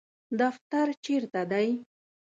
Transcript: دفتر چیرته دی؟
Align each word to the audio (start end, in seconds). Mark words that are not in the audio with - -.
دفتر 0.39 0.87
چیرته 1.03 1.41
دی؟ 1.51 1.69